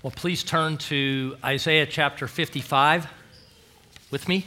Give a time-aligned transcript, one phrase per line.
[0.00, 3.08] Well, please turn to Isaiah chapter 55
[4.12, 4.46] with me.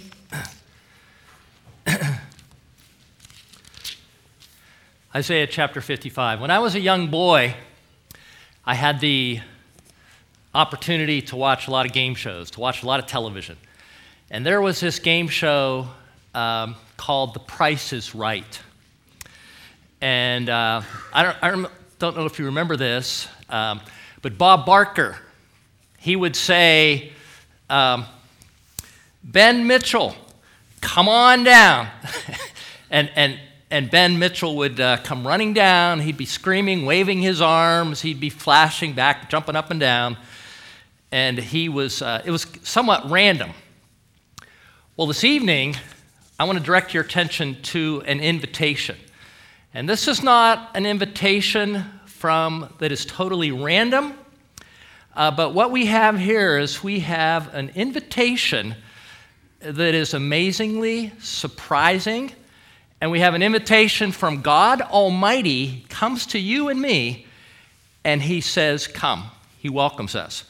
[5.14, 6.40] Isaiah chapter 55.
[6.40, 7.53] When I was a young boy,
[8.66, 9.41] I had the
[10.55, 13.57] opportunity to watch a lot of game shows, to watch a lot of television.
[14.29, 15.89] And there was this game show
[16.33, 18.57] um, called The Price is Right.
[19.99, 21.68] And uh, I, don't, I,
[21.99, 23.81] don't, know if you remember this, um,
[24.21, 25.18] but Bob Barker,
[26.01, 27.11] he would say,
[27.69, 28.05] um,
[29.23, 30.15] Ben Mitchell,
[30.82, 31.89] come on down.
[32.90, 36.00] and, and, and Ben Mitchell would uh, come running down.
[36.00, 38.02] He'd be screaming, waving his arms.
[38.02, 40.18] He'd be flashing back, jumping up and down.
[41.12, 43.52] And he was, uh, it was somewhat random.
[44.98, 45.76] Well, this evening,
[46.40, 48.98] I want to direct your attention to an invitation.
[49.76, 54.16] And this is not an invitation from that is totally random,
[55.16, 58.76] uh, but what we have here is we have an invitation
[59.60, 62.32] that is amazingly surprising,
[62.99, 67.25] and we have an invitation from God Almighty comes to you and me,
[68.03, 70.45] and He says, "Come." He welcomes us.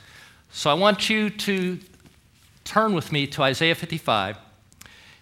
[0.52, 1.80] So I want you to
[2.64, 4.38] turn with me to Isaiah 55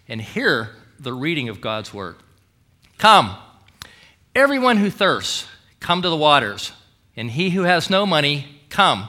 [0.06, 0.70] and hear
[1.00, 2.14] the reading of God's word.
[2.98, 3.34] Come,
[4.32, 5.48] everyone who thirsts,
[5.80, 6.70] come to the waters,
[7.16, 9.08] and he who has no money, come,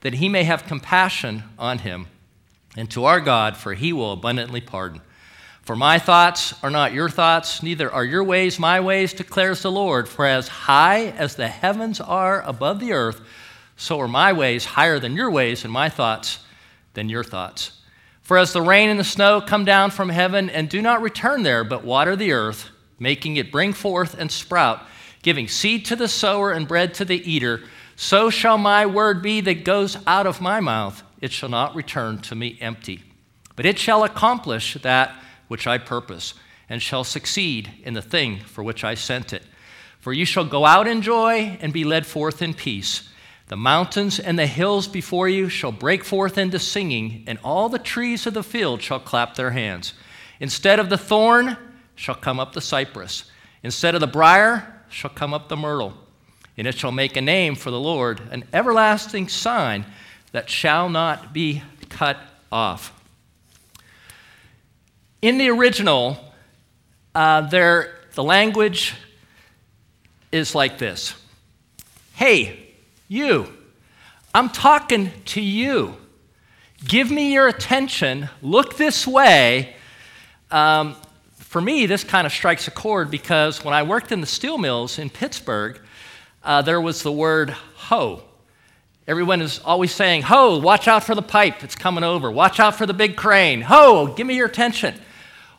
[0.00, 2.06] that he may have compassion on him,
[2.76, 5.00] and to our God, for he will abundantly pardon.
[5.62, 9.70] For my thoughts are not your thoughts, neither are your ways my ways, declares the
[9.70, 10.08] Lord.
[10.08, 13.20] For as high as the heavens are above the earth,
[13.76, 16.38] so are my ways higher than your ways, and my thoughts
[16.94, 17.72] than your thoughts.
[18.22, 21.42] For as the rain and the snow come down from heaven and do not return
[21.42, 24.82] there, but water the earth, making it bring forth and sprout,
[25.22, 27.62] giving seed to the sower and bread to the eater,
[28.00, 31.02] so shall my word be that goes out of my mouth.
[31.20, 33.02] It shall not return to me empty,
[33.56, 36.34] but it shall accomplish that which I purpose,
[36.68, 39.42] and shall succeed in the thing for which I sent it.
[39.98, 43.08] For you shall go out in joy and be led forth in peace.
[43.48, 47.80] The mountains and the hills before you shall break forth into singing, and all the
[47.80, 49.92] trees of the field shall clap their hands.
[50.38, 51.56] Instead of the thorn
[51.96, 53.24] shall come up the cypress,
[53.64, 55.94] instead of the brier shall come up the myrtle.
[56.58, 59.86] And it shall make a name for the Lord, an everlasting sign
[60.32, 62.18] that shall not be cut
[62.52, 62.92] off.
[65.22, 66.18] In the original,
[67.14, 68.94] uh, there, the language
[70.32, 71.14] is like this
[72.14, 72.74] Hey,
[73.06, 73.52] you.
[74.34, 75.96] I'm talking to you.
[76.86, 78.28] Give me your attention.
[78.42, 79.74] Look this way.
[80.50, 80.96] Um,
[81.36, 84.58] for me, this kind of strikes a chord because when I worked in the steel
[84.58, 85.80] mills in Pittsburgh,
[86.48, 88.22] uh, there was the word ho.
[89.06, 92.30] Everyone is always saying, Ho, watch out for the pipe, it's coming over.
[92.30, 93.60] Watch out for the big crane.
[93.60, 94.94] Ho, give me your attention.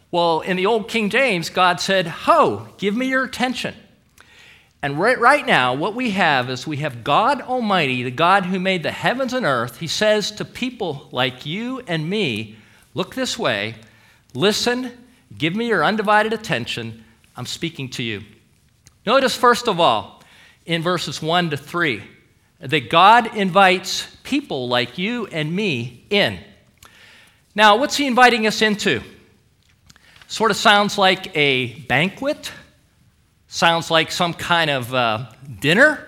[0.09, 3.75] Well, in the old King James, God said, Ho, give me your attention.
[4.81, 8.59] And right, right now, what we have is we have God Almighty, the God who
[8.59, 9.77] made the heavens and earth.
[9.77, 12.55] He says to people like you and me,
[12.95, 13.75] Look this way,
[14.33, 14.91] listen,
[15.37, 17.03] give me your undivided attention.
[17.37, 18.23] I'm speaking to you.
[19.05, 20.18] Notice, first of all,
[20.69, 22.01] in verses 1 to 3,
[22.61, 26.39] that God invites people like you and me in.
[27.53, 29.01] Now, what's He inviting us into?
[30.27, 32.51] Sort of sounds like a banquet
[33.51, 35.25] Sounds like some kind of uh,
[35.59, 36.07] dinner,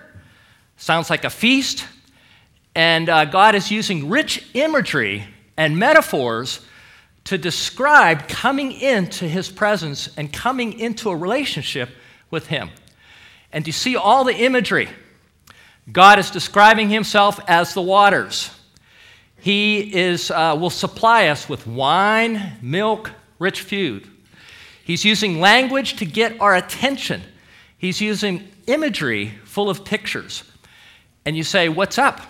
[0.76, 1.84] sounds like a feast.
[2.76, 5.24] And uh, God is using rich imagery
[5.56, 6.60] and metaphors
[7.24, 11.90] to describe coming into his presence and coming into a relationship
[12.30, 12.70] with him.
[13.52, 14.88] And you see all the imagery.
[15.90, 18.50] God is describing himself as the waters.
[19.38, 24.08] He is, uh, will supply us with wine, milk, rich food.
[24.84, 27.22] He's using language to get our attention.
[27.76, 30.44] He's using imagery full of pictures.
[31.24, 32.20] And you say, What's up?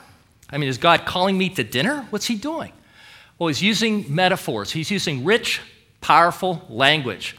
[0.50, 2.06] I mean, is God calling me to dinner?
[2.10, 2.72] What's he doing?
[3.38, 5.60] Well, he's using metaphors, he's using rich,
[6.00, 7.36] powerful language.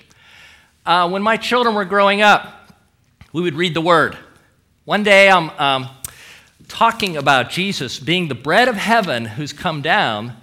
[0.85, 2.62] Uh, when my children were growing up,
[3.33, 4.15] we would read the Word.
[4.85, 5.89] One day I'm um,
[6.67, 10.37] talking about Jesus being the bread of heaven who's come down,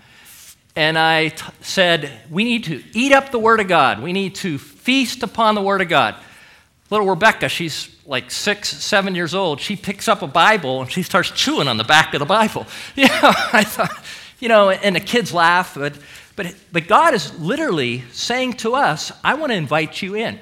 [0.74, 4.02] and I t- said, We need to eat up the Word of God.
[4.02, 6.16] We need to feast upon the Word of God.
[6.90, 11.04] Little Rebecca, she's like six, seven years old, she picks up a Bible and she
[11.04, 12.66] starts chewing on the back of the Bible.
[12.96, 14.04] You know, I thought,
[14.40, 15.96] you know, and the kids laugh, but,
[16.34, 20.40] but, but God is literally saying to us, I want to invite you in.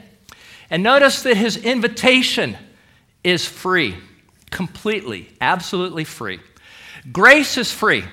[0.70, 2.56] And notice that his invitation
[3.25, 3.97] is free,
[4.50, 6.41] completely, absolutely free.
[7.11, 8.05] Grace is free.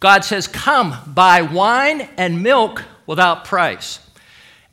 [0.00, 4.00] God says, Come, buy wine and milk without price.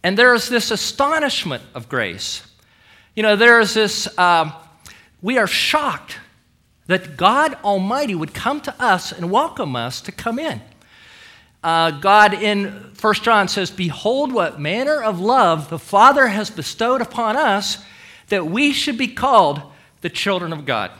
[0.03, 2.45] And there is this astonishment of grace.
[3.15, 4.51] You know, there is this, uh,
[5.21, 6.19] we are shocked
[6.87, 10.61] that God Almighty would come to us and welcome us to come in.
[11.65, 17.01] Uh, God in 1 John says, Behold, what manner of love the Father has bestowed
[17.01, 17.83] upon us
[18.27, 19.63] that we should be called
[20.01, 20.91] the children of God.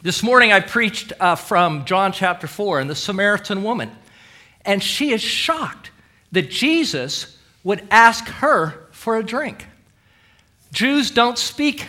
[0.00, 3.90] This morning I preached uh, from John chapter 4 and the Samaritan woman,
[4.64, 5.90] and she is shocked
[6.30, 9.66] that Jesus would ask her for a drink.
[10.70, 11.88] Jews don't speak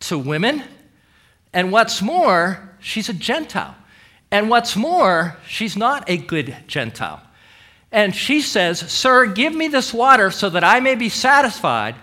[0.00, 0.62] to women,
[1.52, 3.76] and what's more, she's a Gentile.
[4.32, 7.22] And what's more, she's not a good Gentile.
[7.92, 11.94] And she says, Sir, give me this water so that I may be satisfied,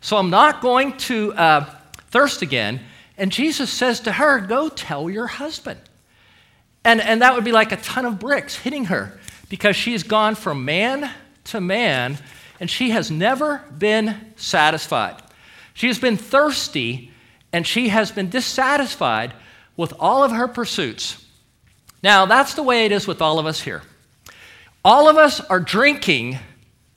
[0.00, 1.74] so I'm not going to uh,
[2.10, 2.80] thirst again.
[3.18, 5.80] And Jesus says to her, Go tell your husband.
[6.84, 9.18] And, and that would be like a ton of bricks hitting her
[9.48, 11.10] because she's gone from man
[11.44, 12.16] to man
[12.60, 15.20] and she has never been satisfied.
[15.74, 17.10] She has been thirsty
[17.52, 19.34] and she has been dissatisfied
[19.76, 21.21] with all of her pursuits.
[22.02, 23.82] Now, that's the way it is with all of us here.
[24.84, 26.38] All of us are drinking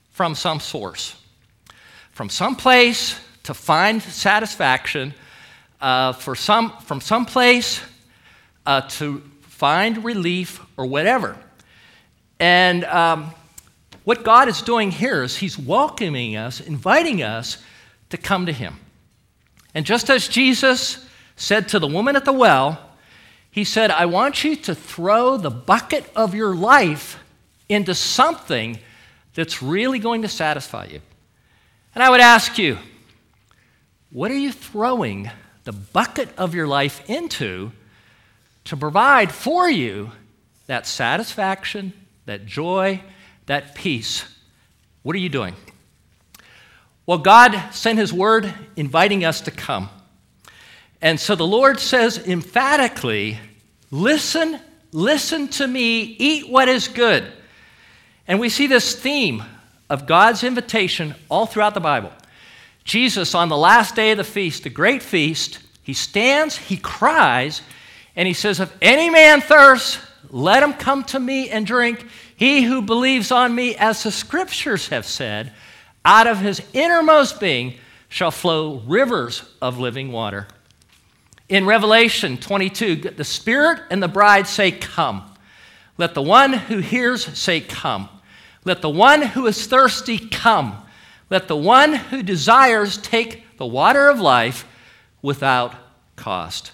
[0.10, 1.16] from some source,
[2.12, 5.14] from some place to find satisfaction
[5.80, 7.82] uh, for some, from some place
[8.66, 11.38] uh, to find relief or whatever.
[12.40, 13.32] And um,
[14.04, 17.64] what God is doing here is He's welcoming us, inviting us
[18.10, 18.80] to come to Him.
[19.76, 22.85] And just as Jesus said to the woman at the well,
[23.56, 27.18] He said, I want you to throw the bucket of your life
[27.70, 28.78] into something
[29.34, 31.00] that's really going to satisfy you.
[31.94, 32.78] And I would ask you,
[34.12, 35.32] what are you throwing
[35.64, 37.72] the bucket of your life into
[38.66, 40.12] to provide for you
[40.68, 41.94] that satisfaction,
[42.26, 43.02] that joy,
[43.46, 44.26] that peace.
[45.04, 45.56] What are you doing?
[47.06, 49.90] Well, God sent His word inviting us to come.
[51.02, 53.40] And so the Lord says emphatically,
[53.92, 54.60] Listen,
[54.92, 57.32] listen to me, eat what is good.
[58.28, 59.44] And we see this theme
[59.90, 62.12] of God's invitation all throughout the Bible.
[62.84, 67.62] Jesus, on the last day of the feast, the great feast, he stands, he cries,
[68.16, 70.00] and he says, If any man thirsts,
[70.30, 72.06] let him come to me and drink.
[72.36, 75.54] He who believes on me, as the scriptures have said,
[76.04, 77.76] out of his innermost being
[78.10, 80.48] shall flow rivers of living water.
[81.48, 85.32] In Revelation 22, the Spirit and the bride say, Come.
[85.98, 88.10] Let the one who hears say, Come.
[88.66, 90.84] Let the one who is thirsty come.
[91.30, 94.68] Let the one who desires take the water of life
[95.22, 95.74] without
[96.16, 96.72] cost.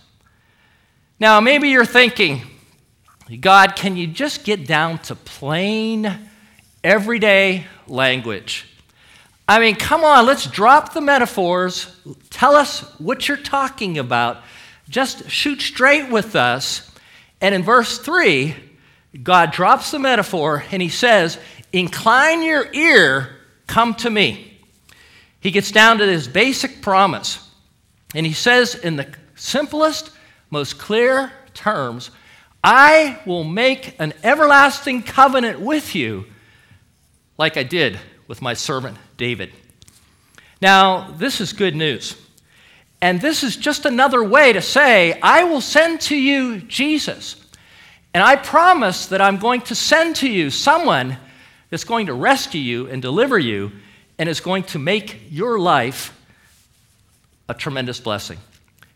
[1.19, 2.43] Now, maybe you're thinking,
[3.41, 6.11] God, can you just get down to plain,
[6.83, 8.67] everyday language?
[9.47, 11.93] I mean, come on, let's drop the metaphors.
[12.29, 14.37] Tell us what you're talking about.
[14.91, 16.91] Just shoot straight with us.
[17.39, 18.55] And in verse 3,
[19.23, 21.39] God drops the metaphor and he says,
[21.73, 24.59] Incline your ear, come to me.
[25.39, 27.49] He gets down to this basic promise.
[28.13, 30.11] And he says, in the simplest,
[30.49, 32.11] most clear terms,
[32.63, 36.25] I will make an everlasting covenant with you,
[37.37, 39.51] like I did with my servant David.
[40.61, 42.20] Now, this is good news.
[43.01, 47.35] And this is just another way to say, I will send to you Jesus.
[48.13, 51.17] And I promise that I'm going to send to you someone
[51.69, 53.71] that's going to rescue you and deliver you
[54.19, 56.15] and is going to make your life
[57.49, 58.37] a tremendous blessing.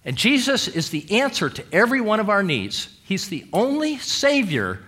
[0.03, 2.95] And Jesus is the answer to every one of our needs.
[3.05, 4.83] He's the only Savior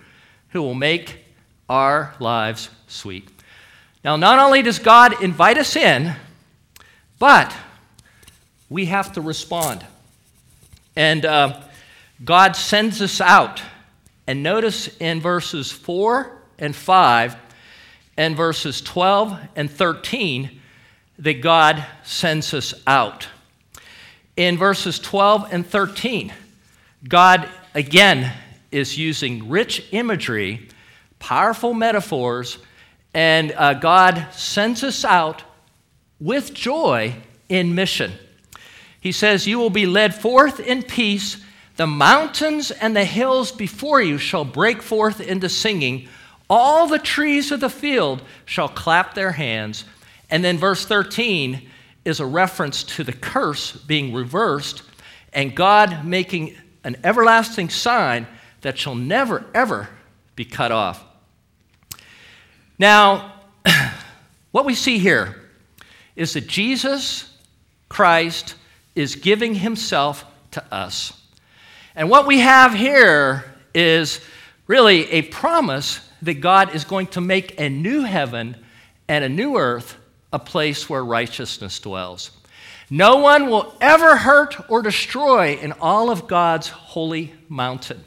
[0.50, 1.24] who will make
[1.68, 3.28] our lives sweet.
[4.04, 6.14] Now, not only does God invite us in,
[7.18, 7.52] but
[8.70, 9.84] we have to respond.
[10.96, 11.60] And uh,
[12.24, 13.62] God sends us out.
[14.26, 17.36] And notice in verses 4 and 5
[18.16, 20.60] and verses 12 and 13
[21.20, 23.28] that God sends us out.
[24.36, 26.32] In verses 12 and 13,
[27.08, 28.32] God again
[28.70, 30.68] is using rich imagery,
[31.18, 32.58] powerful metaphors,
[33.14, 35.42] and uh, God sends us out
[36.20, 37.14] with joy
[37.48, 38.12] in mission.
[39.08, 41.38] He says, You will be led forth in peace.
[41.76, 46.10] The mountains and the hills before you shall break forth into singing.
[46.50, 49.86] All the trees of the field shall clap their hands.
[50.28, 51.70] And then verse 13
[52.04, 54.82] is a reference to the curse being reversed
[55.32, 58.26] and God making an everlasting sign
[58.60, 59.88] that shall never, ever
[60.36, 61.02] be cut off.
[62.78, 63.40] Now,
[64.50, 65.34] what we see here
[66.14, 67.34] is that Jesus
[67.88, 68.54] Christ
[68.98, 71.12] is giving himself to us.
[71.94, 74.20] And what we have here is
[74.66, 78.56] really a promise that God is going to make a new heaven
[79.06, 79.96] and a new earth
[80.32, 82.32] a place where righteousness dwells.
[82.90, 88.04] No one will ever hurt or destroy in all of God's holy mountain.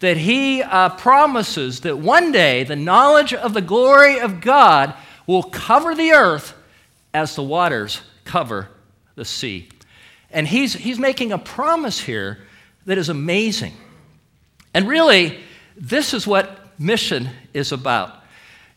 [0.00, 4.94] That he uh, promises that one day the knowledge of the glory of God
[5.26, 6.54] will cover the earth
[7.12, 8.68] as the waters cover
[9.16, 9.68] the sea.
[10.30, 12.38] And he's, he's making a promise here
[12.86, 13.74] that is amazing.
[14.72, 15.40] And really,
[15.76, 18.14] this is what mission is about.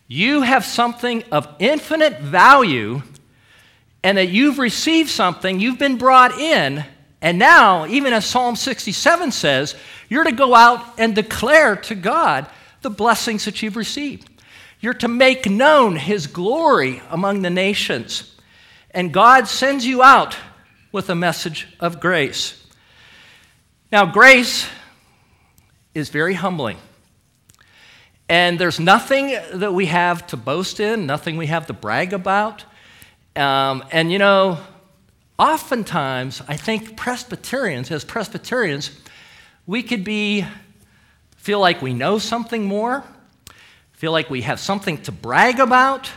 [0.07, 3.01] You have something of infinite value,
[4.03, 6.83] and that you've received something, you've been brought in,
[7.23, 9.75] and now, even as Psalm 67 says,
[10.09, 12.47] you're to go out and declare to God
[12.81, 14.29] the blessings that you've received.
[14.81, 18.35] You're to make known his glory among the nations.
[18.91, 20.35] And God sends you out
[20.93, 22.63] with a message of grace.
[23.91, 24.69] Now, grace
[25.95, 26.77] is very humbling.
[28.29, 32.63] And there's nothing that we have to boast in, nothing we have to brag about.
[33.35, 34.59] Um, and you know,
[35.39, 38.91] oftentimes, I think Presbyterians, as Presbyterians,
[39.65, 40.45] we could be,
[41.37, 43.03] feel like we know something more,
[43.93, 46.11] feel like we have something to brag about,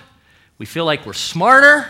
[0.58, 1.86] we feel like we're smarter,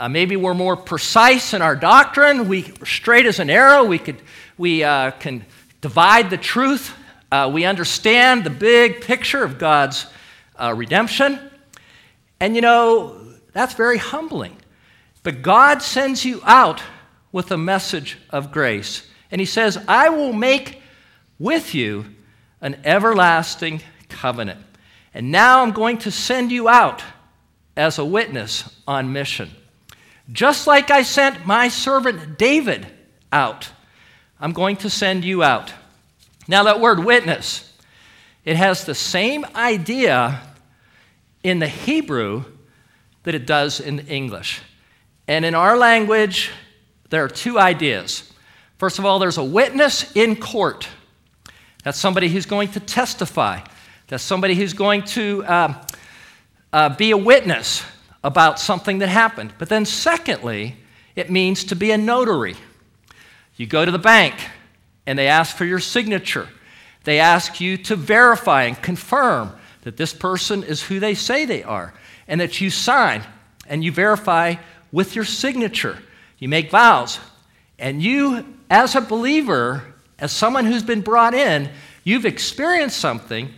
[0.00, 3.98] uh, maybe we're more precise in our doctrine, we are straight as an arrow, we,
[3.98, 4.20] could,
[4.58, 5.44] we uh, can
[5.80, 6.96] divide the truth
[7.32, 10.06] uh, we understand the big picture of God's
[10.56, 11.38] uh, redemption.
[12.40, 13.16] And you know,
[13.52, 14.56] that's very humbling.
[15.22, 16.82] But God sends you out
[17.30, 19.08] with a message of grace.
[19.30, 20.82] And He says, I will make
[21.38, 22.06] with you
[22.60, 24.60] an everlasting covenant.
[25.14, 27.02] And now I'm going to send you out
[27.76, 29.50] as a witness on mission.
[30.32, 32.86] Just like I sent my servant David
[33.32, 33.70] out,
[34.38, 35.72] I'm going to send you out.
[36.46, 37.72] Now, that word witness,
[38.44, 40.42] it has the same idea
[41.42, 42.44] in the Hebrew
[43.24, 44.60] that it does in English.
[45.28, 46.50] And in our language,
[47.10, 48.32] there are two ideas.
[48.78, 50.88] First of all, there's a witness in court.
[51.84, 53.60] That's somebody who's going to testify.
[54.08, 55.84] That's somebody who's going to uh,
[56.72, 57.84] uh, be a witness
[58.22, 59.54] about something that happened.
[59.58, 60.76] But then, secondly,
[61.16, 62.54] it means to be a notary.
[63.56, 64.34] You go to the bank,
[65.06, 66.48] and they ask for your signature.
[67.04, 71.62] They ask you to verify and confirm that this person is who they say they
[71.62, 71.94] are,
[72.28, 73.22] and that you sign
[73.66, 74.56] and you verify
[74.92, 75.98] with your signature.
[76.38, 77.18] You make vows.
[77.78, 81.70] And you, as a believer, as someone who's been brought in,
[82.04, 83.48] you've experienced something,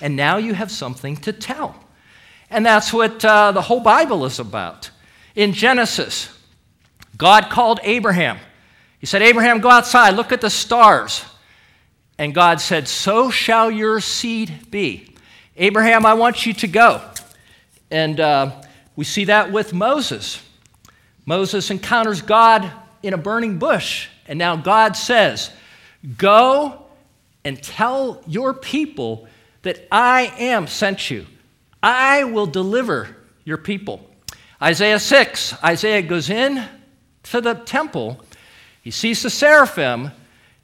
[0.00, 1.82] and now you have something to tell.
[2.50, 4.90] And that's what uh, the whole Bible is about.
[5.34, 6.28] In Genesis,
[7.16, 8.38] God called Abraham
[8.98, 11.24] he said, Abraham, go outside, look at the stars.
[12.18, 15.14] And God said, So shall your seed be.
[15.56, 17.02] Abraham, I want you to go.
[17.90, 18.62] And uh,
[18.96, 20.42] we see that with Moses.
[21.24, 22.70] Moses encounters God
[23.02, 24.08] in a burning bush.
[24.26, 25.50] And now God says,
[26.16, 26.86] Go
[27.44, 29.28] and tell your people
[29.62, 31.26] that I am sent you.
[31.86, 34.10] I will deliver your people.
[34.60, 36.64] Isaiah 6, Isaiah goes in
[37.24, 38.24] to the temple
[38.86, 40.12] he sees the seraphim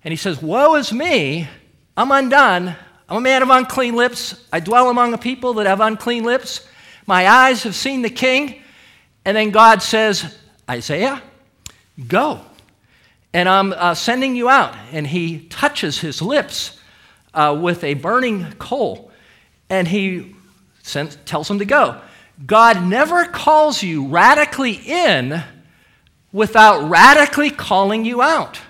[0.05, 1.49] and he says, Woe is me,
[1.97, 2.77] I'm undone.
[3.09, 4.47] I'm a man of unclean lips.
[4.53, 6.65] I dwell among a people that have unclean lips.
[7.05, 8.63] My eyes have seen the king.
[9.25, 10.39] And then God says,
[10.71, 11.21] Isaiah,
[12.07, 12.43] go.
[13.35, 14.77] And I'm uh, sending you out.
[14.93, 16.79] And he touches his lips
[17.35, 19.11] uh, with a burning coal.
[19.69, 20.37] and he
[20.83, 22.01] sends, tells him to go.
[22.45, 25.43] God never calls you radically in
[26.33, 28.61] without radically calling you out.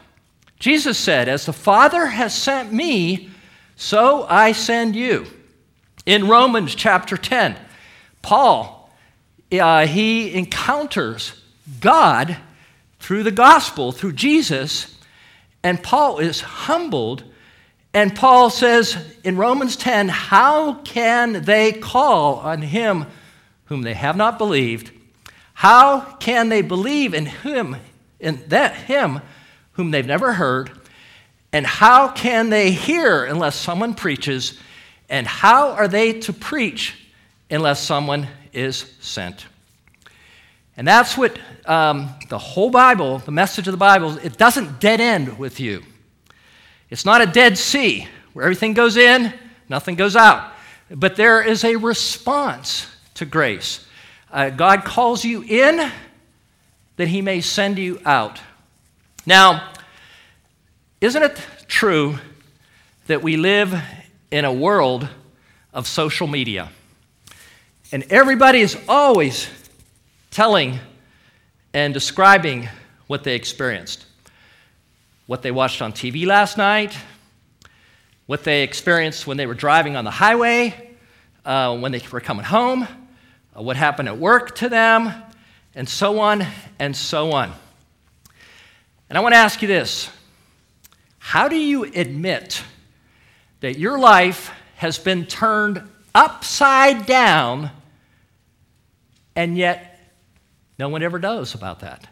[0.59, 3.31] Jesus said, As the Father has sent me,
[3.77, 5.27] so I send you.
[6.07, 7.57] In Romans chapter 10,
[8.23, 8.91] Paul,
[9.53, 11.41] uh, he encounters
[11.81, 12.37] God
[12.99, 14.97] through the gospel, through Jesus,
[15.63, 17.25] and Paul is humbled.
[17.95, 23.07] And Paul says in Romans 10, How can they call on him
[23.67, 24.91] whom they have not believed?
[25.55, 27.77] How can they believe in him,
[28.19, 29.21] in that him
[29.73, 30.71] whom they've never heard?
[31.53, 34.59] And how can they hear unless someone preaches?
[35.11, 36.97] And how are they to preach
[37.51, 39.47] unless someone is sent?
[40.79, 45.03] And that's what um, the whole Bible, the message of the Bible, it doesn't dead
[45.03, 45.83] end with you.
[46.93, 49.33] It's not a dead sea where everything goes in,
[49.69, 50.53] nothing goes out.
[50.91, 53.85] But there is a response to grace.
[54.31, 55.91] Uh, God calls you in
[56.97, 58.41] that he may send you out.
[59.27, 59.73] Now,
[61.01, 62.19] isn't it true
[63.07, 63.75] that we live
[64.31, 65.09] in a world
[65.73, 66.71] of social media.
[67.91, 69.49] And everybody is always
[70.31, 70.79] telling
[71.75, 72.69] and describing
[73.07, 74.07] what they experienced.
[75.27, 76.97] What they watched on TV last night,
[78.27, 80.97] what they experienced when they were driving on the highway,
[81.45, 85.13] uh, when they were coming home, uh, what happened at work to them,
[85.75, 86.47] and so on
[86.79, 87.53] and so on.
[89.09, 90.11] And I want to ask you this
[91.19, 92.63] How do you admit
[93.61, 95.83] that your life has been turned
[96.15, 97.71] upside down,
[99.37, 100.01] and yet
[100.79, 102.09] no one ever knows about that.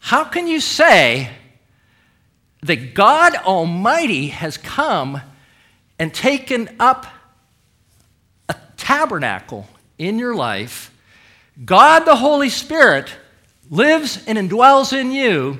[0.00, 1.30] How can you say
[2.64, 5.20] that God Almighty has come
[5.98, 7.06] and taken up
[8.48, 10.90] a tabernacle in your life?
[11.62, 13.14] God the Holy Spirit
[13.70, 15.58] lives and indwells in you,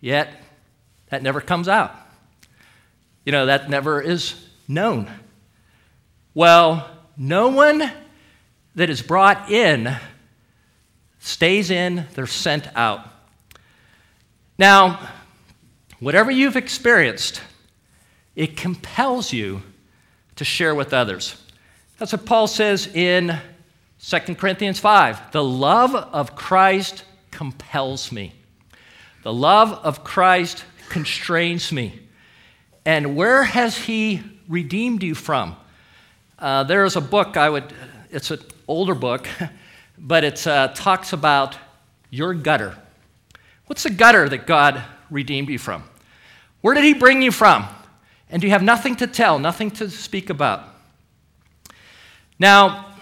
[0.00, 0.32] yet
[1.10, 1.94] that never comes out.
[3.24, 4.34] You know, that never is
[4.66, 5.10] known.
[6.34, 7.92] Well, no one
[8.74, 9.94] that is brought in
[11.18, 13.11] stays in, they're sent out.
[14.58, 15.08] Now,
[15.98, 17.40] whatever you've experienced,
[18.36, 19.62] it compels you
[20.36, 21.36] to share with others.
[21.98, 23.38] That's what Paul says in
[24.04, 25.32] 2 Corinthians 5.
[25.32, 28.34] The love of Christ compels me.
[29.22, 32.00] The love of Christ constrains me.
[32.84, 35.56] And where has he redeemed you from?
[36.38, 37.72] Uh, there is a book I would,
[38.10, 39.28] it's an older book,
[39.98, 41.56] but it uh, talks about
[42.10, 42.76] your gutter.
[43.72, 45.82] What's the gutter that God redeemed you from?
[46.60, 47.66] Where did he bring you from?
[48.28, 50.62] And you have nothing to tell, nothing to speak about.
[52.38, 52.94] Now,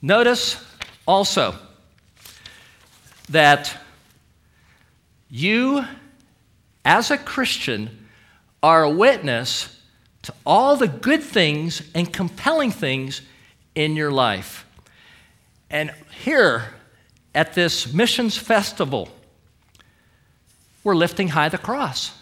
[0.00, 0.64] notice
[1.06, 1.56] also
[3.28, 3.76] that
[5.28, 5.84] you,
[6.82, 8.08] as a Christian,
[8.62, 9.78] are a witness
[10.22, 13.20] to all the good things and compelling things
[13.74, 14.64] in your life.
[15.68, 15.90] And
[16.24, 16.64] here
[17.34, 19.10] at this missions festival,
[20.84, 22.12] we're lifting high the cross.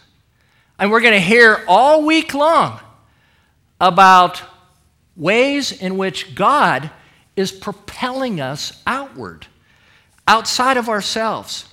[0.79, 2.81] And we're going to hear all week long
[3.81, 4.42] about
[5.16, 6.90] ways in which God
[7.37, 9.47] is propelling us outward,
[10.27, 11.66] outside of ourselves,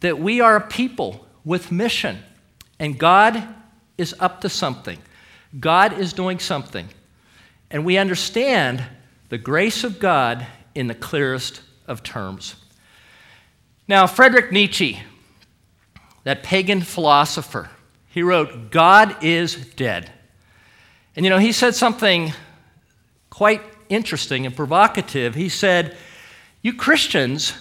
[0.00, 2.18] that we are a people with mission,
[2.78, 3.46] and God
[3.96, 4.98] is up to something.
[5.58, 6.88] God is doing something.
[7.70, 8.84] And we understand
[9.28, 12.56] the grace of God in the clearest of terms.
[13.88, 15.00] Now, Friedrich Nietzsche,
[16.26, 17.70] that pagan philosopher,
[18.08, 20.10] he wrote, God is dead.
[21.14, 22.32] And you know, he said something
[23.30, 25.36] quite interesting and provocative.
[25.36, 25.96] He said,
[26.62, 27.52] You Christians,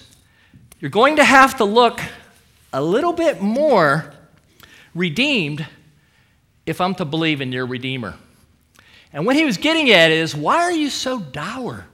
[0.79, 1.99] you're going to have to look
[2.73, 4.11] a little bit more
[4.95, 5.63] redeemed
[6.65, 8.15] if I'm to believe in your Redeemer.
[9.13, 11.85] And what he was getting at is why are you so dour?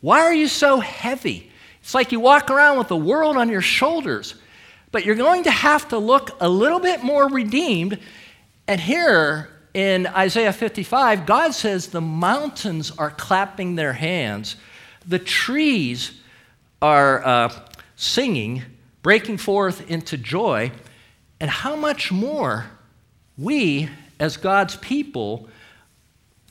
[0.00, 1.52] Why are you so heavy?
[1.80, 4.34] It's like you walk around with the world on your shoulders,
[4.90, 7.98] but you're going to have to look a little bit more redeemed.
[8.66, 14.56] And here in Isaiah 55, God says the mountains are clapping their hands,
[15.06, 16.20] the trees
[16.80, 17.52] are uh,
[17.96, 18.62] singing,
[19.02, 20.70] breaking forth into joy.
[21.40, 22.66] And how much more
[23.36, 25.48] we as God's people,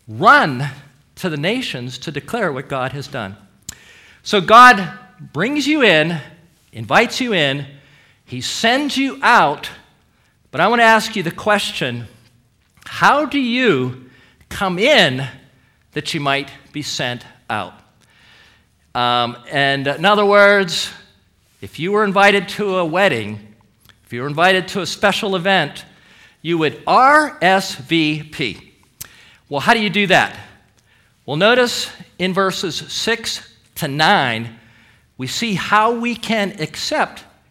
[0.08, 0.70] run
[1.16, 3.36] to the nations to declare what God has done.
[4.24, 6.20] So God brings you in,
[6.72, 7.66] invites you in,
[8.28, 9.70] He sends you out.
[10.52, 12.08] But I want to ask you the question
[12.86, 14.10] how do you
[14.50, 15.28] come in
[15.94, 17.74] that you might be sent out.
[18.96, 20.92] Um, and in other words,
[21.62, 23.56] if you were invited to a wedding,
[24.06, 25.86] if you were invited to a special event,
[26.42, 28.72] you would RSVP.
[29.50, 30.38] Well, how do you do that?
[31.26, 34.60] Well, notice in verses 6 to 9,
[35.18, 37.24] we see how we can accept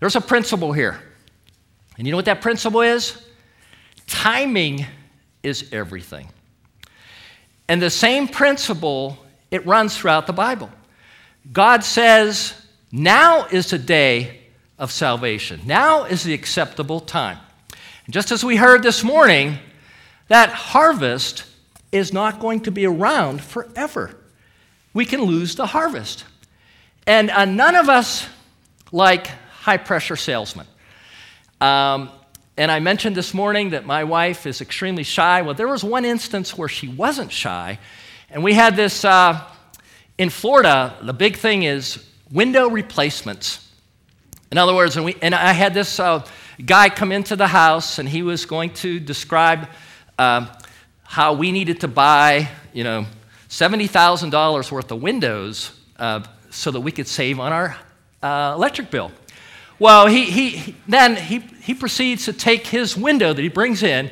[0.00, 1.00] there's a principle here.
[1.96, 3.20] And you know what that principle is?
[4.06, 4.86] Timing
[5.42, 6.28] is everything.
[7.68, 9.18] And the same principle,
[9.50, 10.70] it runs throughout the Bible.
[11.52, 12.54] God says,
[12.92, 14.40] now is the day
[14.78, 15.60] of salvation.
[15.66, 17.38] Now is the acceptable time.
[18.06, 19.58] And just as we heard this morning,
[20.28, 21.44] that harvest
[21.90, 24.16] is not going to be around forever.
[24.94, 26.24] We can lose the harvest.
[27.06, 28.26] And uh, none of us
[28.92, 29.30] like
[29.68, 30.66] high pressure salesman.
[31.60, 32.08] Um,
[32.56, 35.42] and I mentioned this morning that my wife is extremely shy.
[35.42, 37.78] Well, there was one instance where she wasn't shy.
[38.30, 39.44] And we had this uh,
[40.16, 42.02] in Florida, the big thing is
[42.32, 43.68] window replacements.
[44.50, 46.24] In other words, and, we, and I had this uh,
[46.64, 49.68] guy come into the house, and he was going to describe
[50.18, 50.46] uh,
[51.02, 53.04] how we needed to buy, you know,
[53.50, 57.76] $70,000 worth of windows uh, so that we could save on our
[58.22, 59.12] uh, electric bill.
[59.78, 64.10] Well, he, he, then he, he proceeds to take his window that he brings in,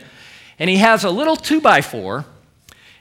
[0.59, 2.24] and he has a little two by four,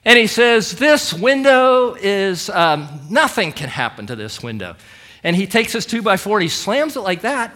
[0.04, 4.76] and he says, This window is, um, nothing can happen to this window.
[5.24, 7.56] And he takes his two by four and he slams it like that,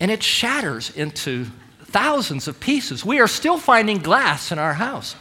[0.00, 1.46] and it shatters into
[1.84, 3.04] thousands of pieces.
[3.04, 5.16] We are still finding glass in our house.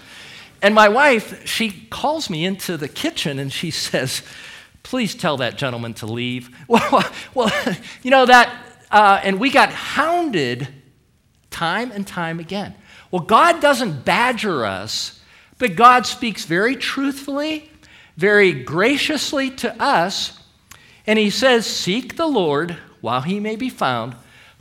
[0.62, 4.22] And my wife, she calls me into the kitchen and she says,
[4.84, 6.50] Please tell that gentleman to leave.
[6.68, 7.04] Well,
[7.34, 10.68] well you know, that uh, and we got hounded
[11.50, 12.76] time and time again.
[13.12, 15.22] Well, God doesn't badger us,
[15.58, 17.72] but God speaks very truthfully,
[18.16, 20.40] very graciously to us,
[21.06, 24.16] and He says, Seek the Lord while He may be found,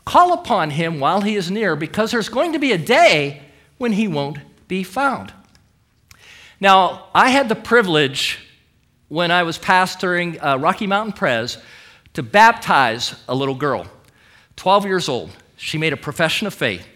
[0.04, 3.42] call upon Him while He is near, because there's going to be a day
[3.78, 5.32] when He won't be found.
[6.60, 8.38] Now, I had the privilege
[9.08, 11.58] when I was pastoring uh, Rocky Mountain Pres
[12.14, 13.86] to baptize a little girl.
[14.56, 15.30] 12 years old.
[15.56, 16.86] She made a profession of faith.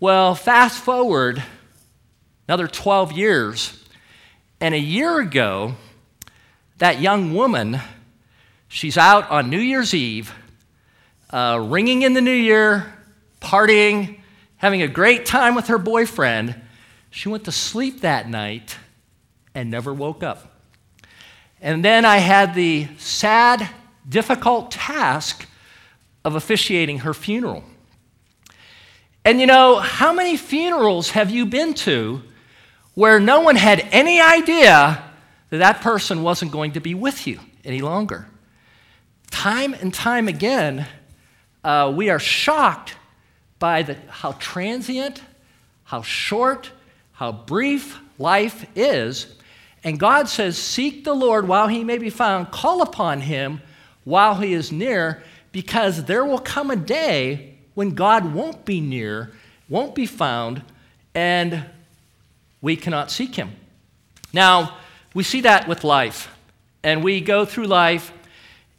[0.00, 1.42] Well, fast forward
[2.48, 3.82] another 12 years,
[4.60, 5.74] and a year ago,
[6.78, 7.80] that young woman,
[8.68, 10.34] she's out on New Year's Eve,
[11.30, 12.92] uh, ringing in the new year,
[13.40, 14.18] partying,
[14.56, 16.60] having a great time with her boyfriend.
[17.10, 18.76] She went to sleep that night
[19.54, 20.52] and never woke up.
[21.60, 23.68] And then I had the sad,
[24.08, 25.46] difficult task
[26.24, 27.64] of officiating her funeral.
[29.24, 32.22] And you know, how many funerals have you been to
[32.94, 35.02] where no one had any idea
[35.50, 38.26] that that person wasn't going to be with you any longer?
[39.30, 40.86] Time and time again,
[41.64, 42.96] uh, we are shocked
[43.58, 45.22] by the, how transient,
[45.84, 46.72] how short,
[47.12, 49.36] how brief life is.
[49.84, 53.60] And God says, Seek the Lord while he may be found, call upon him
[54.04, 59.30] while he is near because there will come a day when God won't be near,
[59.68, 60.62] won't be found,
[61.14, 61.64] and
[62.60, 63.52] we cannot seek him.
[64.32, 64.76] Now,
[65.14, 66.34] we see that with life,
[66.82, 68.12] and we go through life,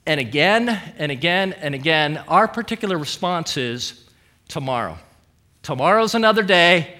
[0.06, 4.04] and again and again and again, our particular response is
[4.48, 4.98] tomorrow.
[5.62, 6.98] Tomorrow's another day,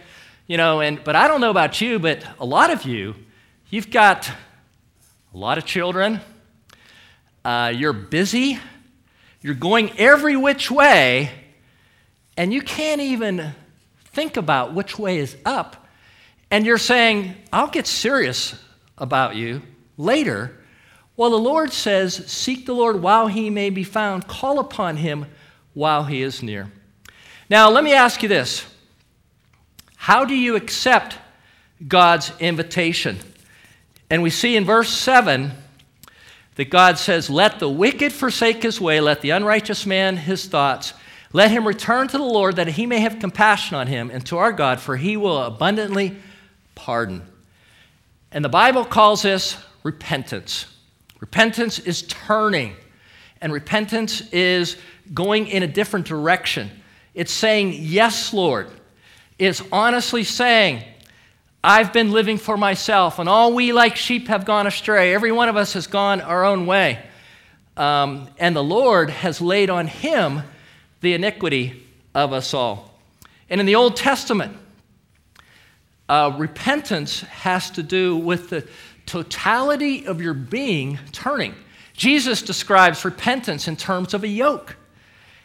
[0.48, 3.16] you know, and but I don't know about you, but a lot of you,
[3.70, 4.30] you've got
[5.34, 6.22] a lot of children,
[7.44, 8.60] uh, you're busy,
[9.44, 11.30] you're going every which way,
[12.38, 13.54] and you can't even
[14.06, 15.86] think about which way is up.
[16.50, 18.56] And you're saying, I'll get serious
[18.98, 19.62] about you
[19.98, 20.58] later.
[21.18, 25.26] Well, the Lord says, Seek the Lord while he may be found, call upon him
[25.74, 26.72] while he is near.
[27.50, 28.66] Now, let me ask you this
[29.98, 31.18] How do you accept
[31.86, 33.20] God's invitation?
[34.10, 35.52] And we see in verse 7
[36.56, 40.94] that God says, Let the wicked forsake his way, let the unrighteous man his thoughts.
[41.32, 44.38] Let him return to the Lord that he may have compassion on him and to
[44.38, 46.16] our God, for he will abundantly
[46.76, 47.24] pardon.
[48.32, 50.68] And the Bible calls this repentance.
[51.20, 52.76] Repentance is turning,
[53.42, 54.78] and repentance is
[55.14, 56.70] going in a different direction.
[57.14, 58.70] It's saying, Yes, Lord.
[59.40, 60.84] It's honestly saying,
[61.64, 65.14] I've been living for myself, and all we like sheep have gone astray.
[65.14, 67.00] Every one of us has gone our own way.
[67.78, 70.42] Um, and the Lord has laid on him
[71.02, 72.94] the iniquity of us all.
[73.50, 74.58] And in the Old Testament,
[76.10, 78.68] uh, repentance has to do with the
[79.06, 81.56] totality of your being turning.
[81.94, 84.76] Jesus describes repentance in terms of a yoke.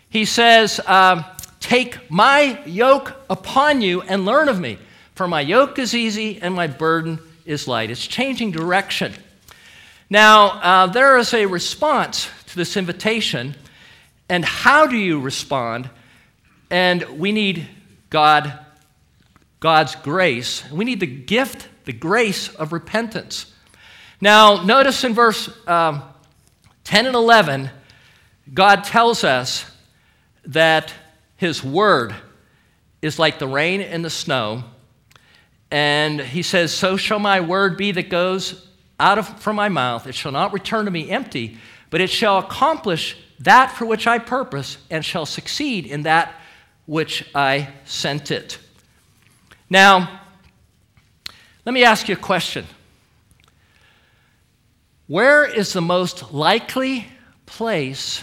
[0.08, 1.24] He says, um,
[1.60, 4.78] Take my yoke upon you and learn of me,
[5.18, 7.90] for my yoke is easy and my burden is light.
[7.90, 9.12] It's changing direction.
[10.08, 13.56] Now, uh, there is a response to this invitation,
[14.28, 15.90] and how do you respond?
[16.70, 17.68] And we need
[18.10, 18.56] God,
[19.58, 20.62] God's grace.
[20.70, 23.52] We need the gift, the grace of repentance.
[24.20, 26.00] Now, notice in verse um,
[26.84, 27.70] 10 and 11,
[28.54, 29.68] God tells us
[30.44, 30.94] that
[31.34, 32.14] His word
[33.02, 34.62] is like the rain and the snow.
[35.70, 38.66] And He says, So shall my word be that goes
[39.00, 40.06] out of, from my mouth.
[40.06, 41.58] It shall not return to me empty,
[41.90, 46.34] but it shall accomplish that for which I purpose and shall succeed in that
[46.86, 48.58] which I sent it.
[49.70, 50.20] Now,
[51.64, 52.66] let me ask you a question.
[55.06, 57.06] Where is the most likely
[57.46, 58.22] place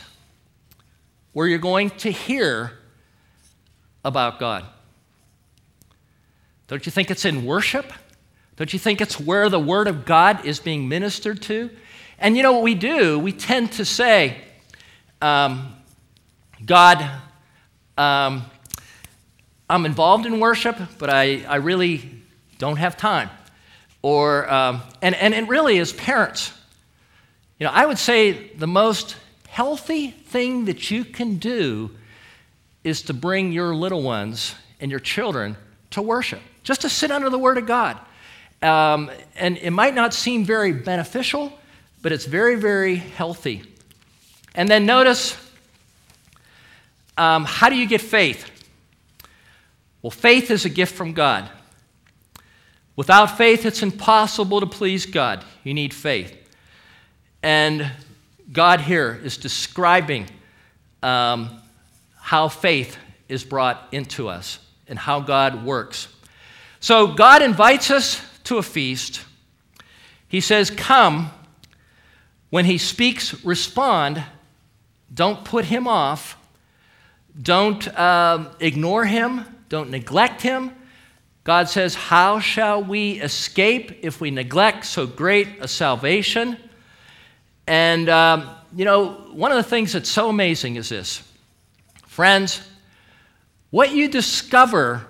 [1.33, 2.71] where you're going to hear
[4.03, 4.65] about God?
[6.67, 7.91] Don't you think it's in worship?
[8.55, 11.69] Don't you think it's where the Word of God is being ministered to?
[12.17, 13.19] And you know what we do?
[13.19, 14.37] We tend to say,
[15.21, 15.75] um,
[16.65, 17.07] God,
[17.97, 18.43] um,
[19.69, 22.09] I'm involved in worship, but I, I really
[22.57, 23.29] don't have time.
[24.01, 26.53] Or, um, and, and it really is parents.
[27.59, 31.91] You know, I would say the most healthy thing that you can do
[32.83, 35.57] is to bring your little ones and your children
[35.91, 37.97] to worship, just to sit under the Word of God.
[38.61, 41.53] Um, and it might not seem very beneficial,
[42.01, 43.63] but it's very, very healthy.
[44.55, 45.37] And then notice
[47.17, 48.49] um, how do you get faith?
[50.01, 51.49] Well, faith is a gift from God.
[52.95, 55.43] Without faith, it's impossible to please God.
[55.63, 56.35] You need faith.
[57.43, 57.91] And
[58.51, 60.27] God here is describing
[61.03, 61.61] um,
[62.17, 62.97] how faith
[63.29, 66.07] is brought into us and how God works.
[66.85, 69.25] So God invites us to a feast.
[70.27, 71.31] He says, Come.
[72.51, 74.23] When he speaks, respond.
[75.11, 76.37] Don't put him off.
[77.41, 79.45] Don't uh, ignore him.
[79.67, 80.75] Don't neglect him.
[81.43, 86.55] God says, How shall we escape if we neglect so great a salvation?
[87.65, 91.23] And, um, you know, one of the things that's so amazing is this
[92.05, 92.61] friends,
[93.71, 95.07] what you discover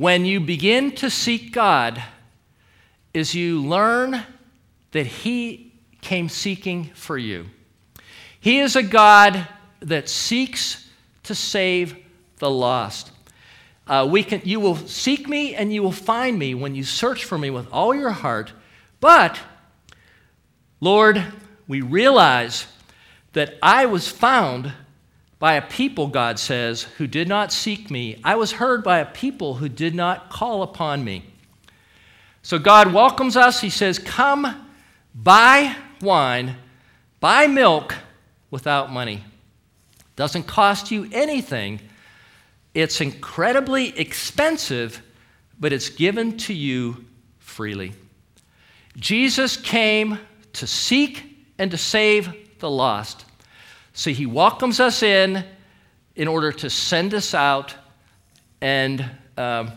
[0.00, 2.02] when you begin to seek God
[3.12, 4.22] is you learn
[4.92, 7.44] that He came seeking for you.
[8.40, 9.46] He is a God
[9.80, 10.88] that seeks
[11.24, 11.98] to save
[12.38, 13.12] the lost.
[13.86, 17.26] Uh, we can, you will seek me and you will find me when you search
[17.26, 18.54] for me with all your heart.
[19.00, 19.38] But
[20.80, 21.22] Lord,
[21.68, 22.66] we realize
[23.34, 24.72] that I was found
[25.40, 28.20] by a people, God says, who did not seek me.
[28.22, 31.24] I was heard by a people who did not call upon me.
[32.42, 33.60] So God welcomes us.
[33.60, 34.68] He says, Come,
[35.14, 36.56] buy wine,
[37.20, 37.94] buy milk
[38.50, 39.24] without money.
[40.14, 41.80] Doesn't cost you anything.
[42.74, 45.02] It's incredibly expensive,
[45.58, 47.06] but it's given to you
[47.38, 47.94] freely.
[48.96, 50.18] Jesus came
[50.52, 51.24] to seek
[51.58, 53.24] and to save the lost.
[54.00, 55.44] So he welcomes us in
[56.16, 57.74] in order to send us out.
[58.62, 59.04] And
[59.36, 59.72] um,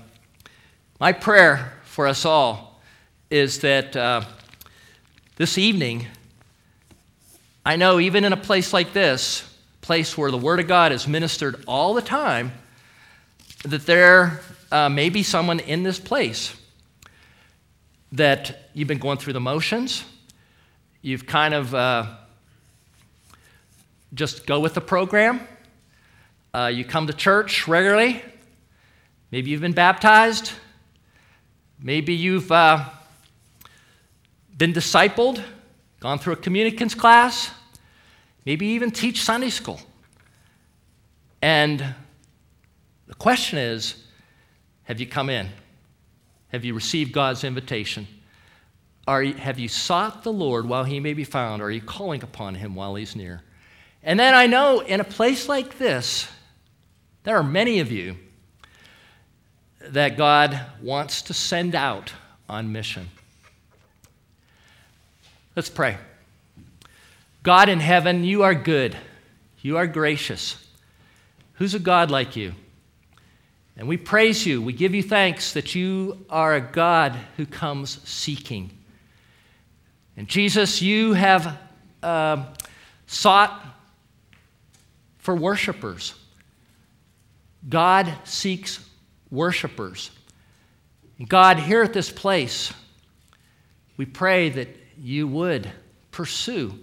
[0.97, 2.81] my prayer for us all
[3.29, 4.21] is that uh,
[5.35, 6.07] this evening,
[7.65, 9.43] I know even in a place like this,
[9.81, 12.53] place where the Word of God is ministered all the time,
[13.65, 14.39] that there
[14.71, 16.55] uh, may be someone in this place
[18.13, 20.05] that you've been going through the motions
[21.05, 22.05] You've kind of uh,
[24.13, 25.41] just go with the program.
[26.53, 28.21] Uh, you come to church regularly.
[29.31, 30.51] Maybe you've been baptized.
[31.79, 32.89] Maybe you've uh,
[34.55, 35.43] been discipled,
[35.99, 37.51] gone through a communicants class.
[38.45, 39.79] Maybe even teach Sunday school.
[41.41, 41.83] And
[43.07, 43.95] the question is
[44.83, 45.49] have you come in?
[46.49, 48.07] Have you received God's invitation?
[49.07, 51.61] Are, have you sought the Lord while he may be found?
[51.61, 53.41] Are you calling upon him while he's near?
[54.03, 56.27] And then I know in a place like this,
[57.23, 58.17] there are many of you
[59.79, 62.11] that God wants to send out
[62.49, 63.09] on mission.
[65.55, 65.97] Let's pray.
[67.43, 68.97] God in heaven, you are good.
[69.61, 70.57] You are gracious.
[71.53, 72.53] Who's a God like you?
[73.77, 74.61] And we praise you.
[74.61, 78.71] We give you thanks that you are a God who comes seeking.
[80.15, 81.57] And Jesus, you have
[82.01, 82.45] uh,
[83.07, 83.72] sought
[85.23, 86.13] for worshipers.
[87.67, 88.85] God seeks
[89.31, 90.11] worshipers.
[91.25, 92.73] God, here at this place,
[93.95, 95.71] we pray that you would
[96.11, 96.77] pursue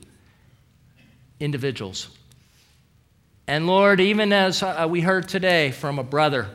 [1.38, 2.09] individuals.
[3.46, 6.48] And Lord, even as uh, we heard today from a brother,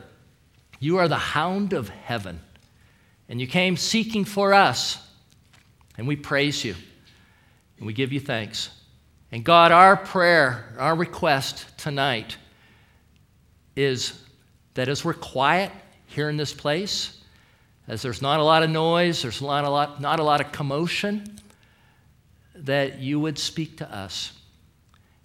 [0.80, 2.40] you are the hound of heaven.
[3.28, 4.98] And you came seeking for us.
[5.96, 6.74] And we praise you.
[7.78, 8.70] And we give you thanks.
[9.32, 12.36] And God, our prayer, our request tonight
[13.74, 14.22] is
[14.74, 15.72] that as we're quiet
[16.06, 17.20] here in this place,
[17.88, 20.52] as there's not a lot of noise, there's not a lot, not a lot of
[20.52, 21.38] commotion,
[22.54, 24.32] that you would speak to us.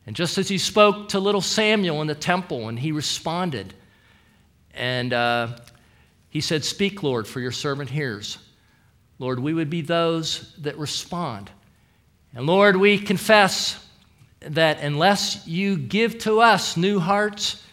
[0.06, 3.74] And just as you spoke to little Samuel in the temple and he responded,
[4.74, 5.60] and uh,
[6.30, 8.38] he said, Speak, Lord, for your servant hears.
[9.20, 11.52] Lord, we would be those that respond.
[12.34, 13.86] And Lord, we confess
[14.42, 17.64] that unless you give to us new hearts,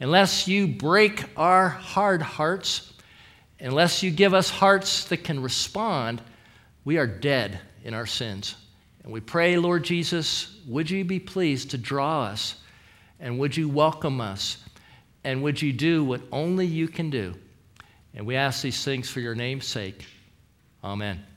[0.00, 2.92] unless you break our hard hearts,
[3.60, 6.20] unless you give us hearts that can respond,
[6.84, 8.56] we are dead in our sins.
[9.04, 12.56] And we pray, Lord Jesus, would you be pleased to draw us
[13.18, 14.64] and would you welcome us
[15.24, 17.34] and would you do what only you can do?
[18.14, 20.04] And we ask these things for your name's sake.
[20.82, 21.29] Amen.